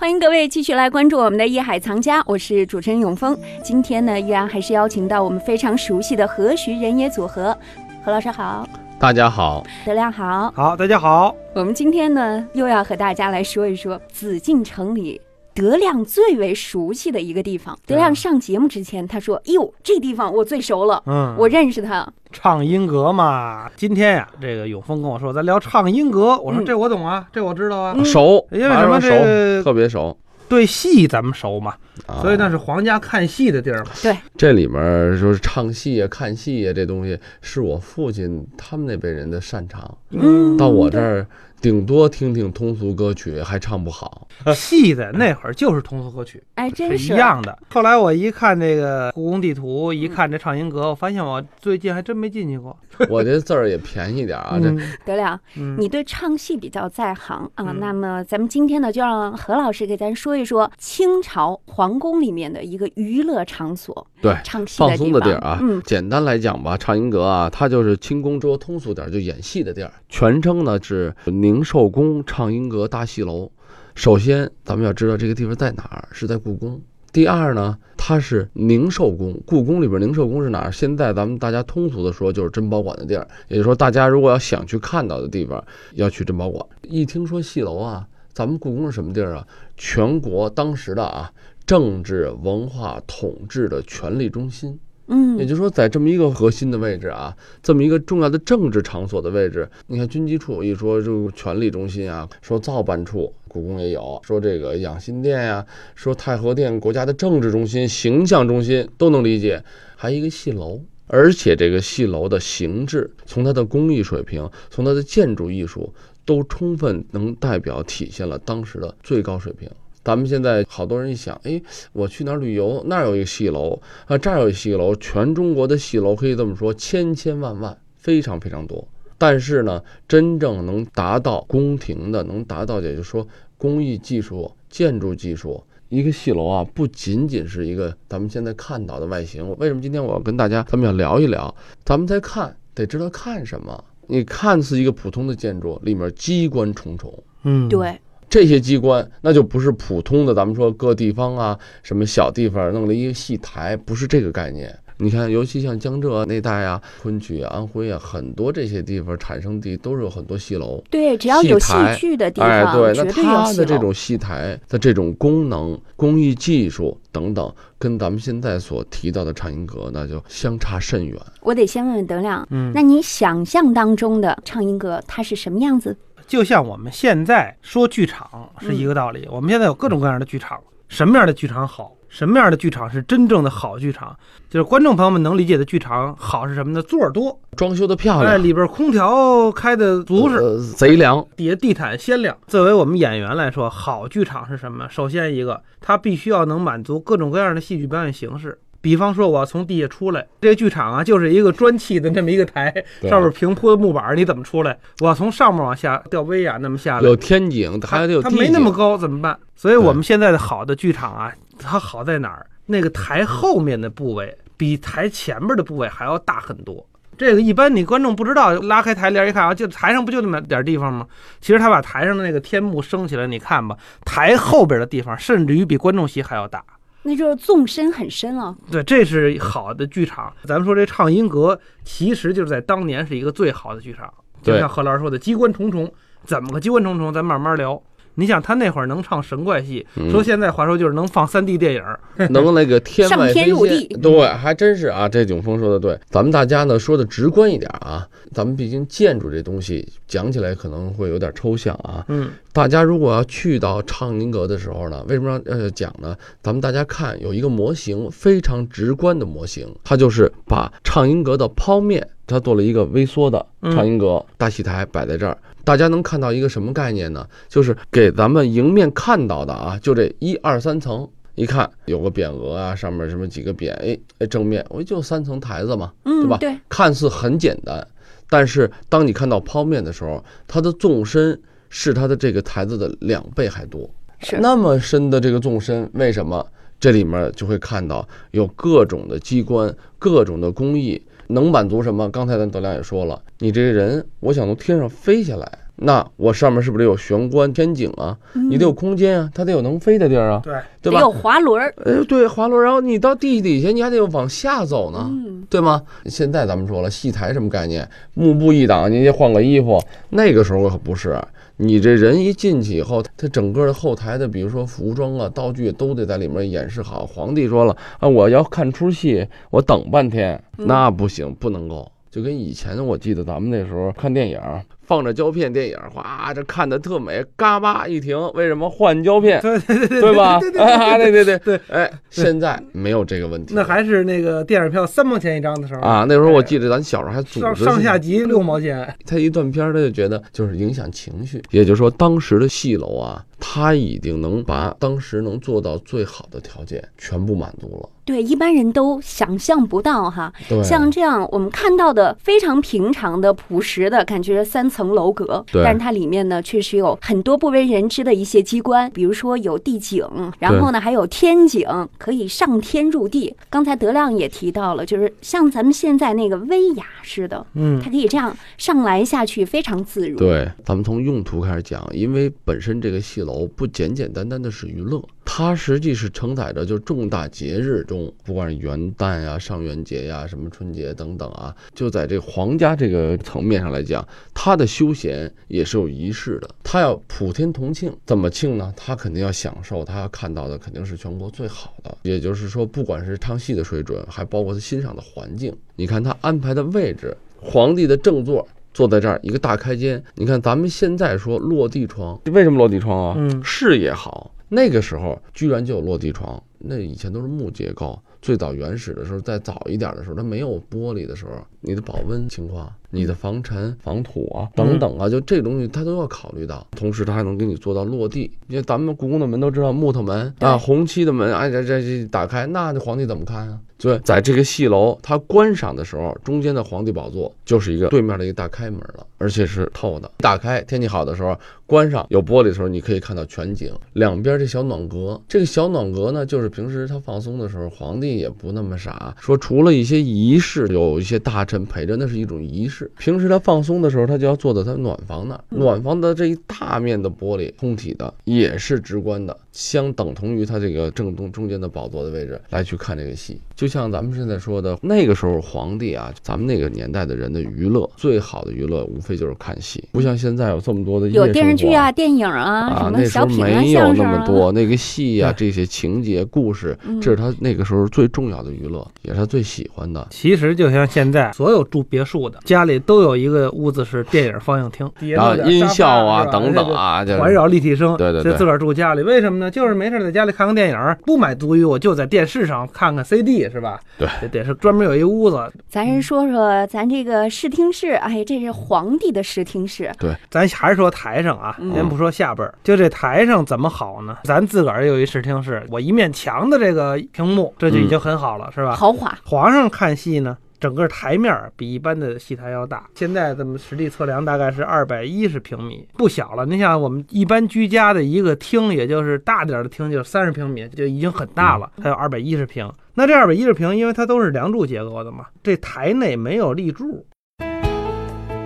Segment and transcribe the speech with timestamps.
[0.00, 3.38] 欢迎各位继续来关注我们的《艺海藏家》，我是主持人永峰。
[3.62, 7.54] 今天呢，依然还是邀请到我们非常熟悉的何徐人也组合。
[8.02, 8.66] 何老师好，
[8.98, 10.50] 大家好，德亮好。
[10.56, 11.36] 好，大家好。
[11.54, 15.20] 我们今天呢，又要和大家来说一说紫禁城里
[15.60, 17.78] 德亮最为熟悉的一个地方。
[17.86, 22.10] 德亮上节目之前，他说：“哟，这地方我最熟了，嗯，我认识他。
[22.32, 23.70] 唱音阁嘛。
[23.76, 26.38] 今天呀，这个永峰跟我说，咱聊唱音阁。
[26.38, 27.92] 我说嗯这我懂啊，这我知道啊。
[27.94, 30.16] 嗯熟，因为什么熟这个特别熟，
[30.48, 31.74] 对戏咱们熟嘛，
[32.06, 33.90] 啊所以那是皇家看戏的地儿嘛。
[34.02, 34.80] 对这里面
[35.20, 41.26] 就是唱戏啊、看戏啊，这东西是我父亲他们那辈人的擅长，嗯到我这儿
[41.60, 44.26] 顶多听听通俗歌曲，还唱不好。
[44.54, 47.58] 戏在那会儿就是通俗歌曲，哎，真是一样的。
[47.68, 52.76] 后来我一看这个故宫地图，一看这畅音阁，我发现我最近还真没进去过。
[53.08, 57.66] 我这字儿也便宜点儿啊，这嗯德亮，嗯你对唱戏比较在行啊。
[57.68, 65.58] 嗯那么咱们今天呢，就让何老师给咱说一说清朝皇宫里面的一个娱乐场所，对唱戏放松的地地儿啊。
[65.62, 69.90] 嗯，简单来讲吧，畅音阁啊，它就是清宫说通俗点，就演戏的地儿。
[70.08, 73.50] 全称呢是宁宁寿宫畅音阁大戏楼。
[73.96, 76.80] 首先，咱们要知道这个地方在哪儿，是在故宫。
[77.12, 80.70] 第二呢，它是宁寿宫，故宫里边宁寿宫是哪儿？
[80.70, 85.60] 现在咱们大家通俗的说就是珍宝馆的地儿，也就是说，大家如果要想去看到的地方，
[85.94, 86.64] 要去珍宝馆。
[86.82, 89.44] 一听说戏楼啊，咱们故宫是什么地儿啊？
[89.76, 91.32] 全国当时的啊
[91.66, 94.78] 政治文化统治的权力中心。
[95.10, 105.66] 嗯也，就是说，在这么一个核心的位置啊，这么一个重要的政治场所的位置，你看军机处一说就权力中心啊，说造办处，故宫也有，说这个养心殿呀、
[105.96, 109.62] 说太和殿，国家的政治中心、形象中心都能理解，
[109.96, 110.80] 还一个戏楼。
[111.12, 115.92] 而且这个戏楼的形制，从它的工艺水平，从它的建筑艺术，
[116.24, 119.68] 都充分能代表体现了当时的最高水平。
[120.04, 121.60] 咱们现在好多人一想，哎，
[121.92, 128.86] 我去哪儿旅游，那儿有一个戏楼，啊，这儿有一戏楼，全中国的戏楼可以这么说，千千万万，非常非常多。
[129.18, 133.26] 但是呢，真正能达到宫廷的，能达到也就是说
[133.58, 139.54] 工艺技术、建筑技术，一个戏楼啊，不仅仅是一个咱们现在看到的外形。
[139.58, 141.54] 为什么今天我要跟大家咱们要聊一聊？
[141.84, 143.84] 咱们在看，得知道看什么。
[144.06, 147.22] 你看似一个普通的建筑，里面机关重重。
[147.42, 148.00] 嗯，对，
[148.30, 154.72] 这些机关那就不是普通的，咱们说各地方啊，什么小地方弄了一个戏台，不是这个概念。
[155.02, 160.84] 你看，尤其像江浙那带啊、昆曲啊、安徽啊，很多这些地方产生地都是有很多戏楼。
[160.90, 163.56] 对，只要有戏剧的地哎，方，对，那绝对有它戏楼。
[163.56, 171.18] 的这种戏台的这种功能、工艺技术等等，跟咱们现在所提到的唱音阁那就相差甚远。
[171.40, 175.96] 我得先问问德亮，嗯，那你想象当中的唱音阁它是什么样子？
[176.30, 179.26] 就像我们现在说剧场是一个道理。
[179.28, 180.56] 我们现在有各种各样的剧场，
[180.88, 181.92] 什么样的剧场好？
[182.08, 184.16] 什么样的剧场是真正的好剧场？
[184.48, 186.80] 就是观众朋友们能理解的剧场好是什么呢？
[186.82, 191.26] 座儿多，装修的漂哎，亮，里边空调开的足是，呃，贼凉。
[191.36, 192.36] 底下地毯鲜亮。
[192.46, 194.88] 作为我们演员来说，好剧场是什么？
[194.88, 198.56] 首先一个，它必须要能满足各种各样的戏剧表演形式。
[198.80, 204.78] 比方说，我要从地下出来，这个剧场啊，就是一个砖砌的这么一个台，上面平铺的木板，你怎么出来？
[205.00, 209.38] 我要从上面往下吊威亚那么下来，有天井，还得有它地景没那么高怎么办？
[209.54, 212.46] 所以我们现在的好的剧场啊，它好在哪儿？
[212.66, 216.86] 那个台后面的部位比台前面的部位还要大很多。
[217.18, 221.06] 这个一般你观众不知道，拉开台帘一看啊，就台上不就那么点地方吗？
[221.40, 223.76] 其实他把台上的那个天幕升起来，你看吧，
[224.06, 226.64] 台后边的地方甚至于比观众席还要大。
[227.02, 228.54] 那就是纵深很深了。
[228.70, 230.32] 对，这是好的剧场。
[230.44, 234.12] 咱们说这畅音阁，其实就是在当年是一个最好的剧场。
[234.42, 235.92] 就像何老师说的，机关重重，
[236.24, 237.12] 怎么个机关重重？
[237.12, 237.82] 咱慢慢聊。
[238.14, 241.82] 你想他那会儿能唱神怪戏，嗯说现在话说就是能放三 D 电影，
[242.30, 245.08] 能那个天上外飞天入地仙，对，还真是啊。
[245.08, 252.04] 这景峰说的对，咱们大家呢说的直观一点啊，咱们毕竟建筑这东西讲起来可能会有点抽象啊。
[252.08, 256.16] 嗯，大家如果要去到畅音阁的时候呢，为什么要要讲呢？
[256.42, 265.36] 咱们大家看有一个模型，非常直观的模型，它就是把畅音阁的剖面，它做了一个微缩的长音阁大戏台摆在这儿。
[265.62, 267.26] 大家能看到一个什么概念呢？
[267.48, 277.86] 就是给咱们迎面看到的啊，就这一二三层，一看有个匾额啊，上面什么几个匾，哎哎，正面我就三层台子嘛，嗯，对吧对，看似很简单，
[278.30, 281.38] 但是当你看到剖面的时候，它的纵深
[281.68, 283.88] 是它的这个台子的两倍还多。
[284.20, 286.44] 是那么深的这个纵深，为什么
[286.80, 291.00] 这里面就会看到有各种的机关、各种的工艺，
[291.30, 292.08] 能满足什么？
[292.10, 298.16] 刚才咱德亮也说了，你这个人，我想从天上飞下来，那我上面是不是得有玄关天井啊？
[298.34, 300.98] 你得有空间啊，它得有能飞的地儿啊，对，对吧？
[300.98, 305.82] 得有滑轮儿，呃，对，滑轮，然后你到地底下，你还得往下走呢，嗯，对吗？
[306.06, 307.88] 现在咱们说了，戏台什么概念？
[308.14, 309.82] 幕布一挡，你得换个衣服。
[310.10, 311.18] 那个时候可不是，
[311.62, 317.04] 你这人一进去以后，他整个的后台的，比如说服装啊、道具都得在里面演示好。
[317.04, 321.86] 皇帝说了啊，我要看出戏，我等半天，那不行，不能够。
[322.10, 324.40] 就跟以前我记得咱们那时候看电影，
[324.90, 329.40] 放着胶片电影，哗，这看的特美，嘎巴一停，为什么换胶片？
[329.40, 330.40] 对对对对对吧？
[330.40, 333.54] 对对啊，对对对对，哎，现在没有这个问题。
[333.54, 341.40] 那还是那个电影票三毛钱一张的时候啊，那时候我记得咱小时候还组上织上下集六毛钱，他一断片，他就觉得就是影响情绪。
[341.52, 347.88] 也就是说，当时的戏楼啊，他已经能把当时能做到最好的条件全部满足了。
[348.10, 350.32] 对，一般人都想象不到哈。
[350.48, 360.04] 对，像这样我们看到的非常平常的、朴实的感觉，三层楼阁，但是它里面呢确实有很多不为人知的一些机关，比如说有地井，
[360.40, 361.64] 然后呢还有天井，
[361.98, 363.32] 可以上天入地。
[363.48, 370.18] 刚才德亮也提到了，就是像咱们现在那个威亚似的，嗯它可以这样上来下去，非常自如。
[370.18, 375.00] 对，咱们从用途开始讲，因为本身这个戏楼不简简单单的是娱乐，
[375.40, 386.50] 它实际是承载着就重大节日中，不管是元旦呀、上元节呀、什么春节等等啊，就在这皇家这个层面上来讲，它的休闲也是有仪式的。
[386.62, 388.70] 它要普天同庆，怎么庆呢？
[388.76, 391.96] 他肯定要享受，他要看到的肯定是全国最好的。
[392.02, 398.46] 也就是说，不管是唱戏的水准，还包括他欣赏的环境，你看他安排的位置，皇帝的正座。
[398.72, 403.14] 坐在这儿一个大开间，你看咱们现在说落地窗，为什么落地窗啊？
[403.18, 404.30] 嗯视野好。
[404.52, 407.98] 那个时候居然就有落地窗，那以前都是木结构。
[408.20, 416.66] 最早原始的时候，再早一点的时候，它没有玻璃的时候，你的保温情况、你的防尘、防土啊等等啊，就这东西它都要考虑到。
[416.76, 418.30] 同时，它还能给你做到落地。
[418.48, 423.58] 因为咱们故宫的门都知道木头门啊，红漆的门，哎，这这这打开，那这皇帝怎么看啊？
[423.78, 430.10] 对，在这个戏楼，他观赏的时候，中间的皇帝宝座就是一个对面的一个大开门了，而且是透的。
[430.18, 431.34] 打开，天气好的时候，
[431.64, 433.72] 关上有玻璃的时候，你可以看到全景。
[433.94, 442.79] 两边这小暖阁，这个小暖阁呢，就是平时他放松的时候，皇帝也不那么傻，说除了一些仪式，有一些大臣陪着，那是一种仪式。
[442.98, 453.40] 平时他放松的时候，他就要坐在他暖房那儿，暖房的这一大面的玻璃，通体的，也是直观的，相等同于他这个正中中间的宝座的位置来去看这个戏。
[453.54, 463.92] 就像咱们现在说的，那个时候皇帝啊，咱们那个年代的人的娱乐，最好的娱乐无非就是看戏，不像现在有这么多的夜有电视剧啊、电影啊、啊什，么那时候小品啊、没有。
[464.00, 470.06] 那么多那个戏啊、这些情节、故事，嗯这是他那个时候最重要的娱乐，也是他最喜欢的。
[470.10, 479.50] 其实就像现在所有住别墅的家里都有一个屋子是电影放映厅，然后音效啊等等啊，环绕立体声，对对对就自个儿住家里，为什么呢？
[479.50, 483.80] 就是没事在家里看看电影，不买足浴，我就在电视上看看 CD 是吧？
[483.98, 494.18] 对，这得是专门有一屋子，咱是说说咱这个视听室，哎，这是皇帝的视听室，对咱还是说台上啊，嗯先不说下边儿，就这台上怎么好呢？
[494.24, 498.76] 咱自个儿有一视听室，我一面墙的这个屏幕，这就已经很好了，是吧？
[498.76, 499.18] 豪华。
[499.24, 502.86] 皇上看戏呢，整个台面儿比一般的戏台要大。
[502.94, 506.44] 现在咱们实地测量大概是二百一十平米，不小了。
[506.44, 511.72] 你想，我们一般居家的一个厅，也就是大点儿的厅，就三十平米，就已经很大了。
[511.82, 517.06] 它有二百一十平，那这二百一十平，因为它都是梁柱结构的嘛，这台内没有立柱。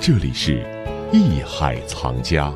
[0.00, 0.64] 这里是
[1.10, 2.54] 艺海藏家。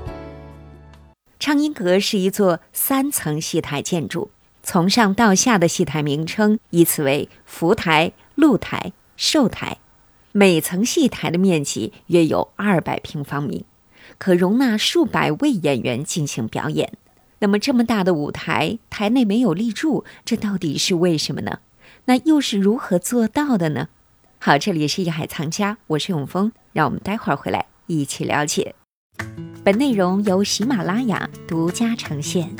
[1.40, 4.30] 畅音阁是一座三层戏台建筑，
[4.62, 9.76] 从上到下的戏台名称依次为福台、露台、寿台。
[10.32, 13.66] 每层戏台的面积约有二百平方米，
[14.16, 16.94] 可容纳数百位演员进行表演。
[17.40, 21.58] 那么这么大的舞台，台内没有立柱，这到底是为什么呢？
[22.06, 23.88] 那又是如何做到的呢？
[24.38, 28.74] 好，这里是一海藏家，我是永峰，让我们待会儿回来一起了解。
[29.62, 32.56] 本内容由喜马拉雅独家呈现。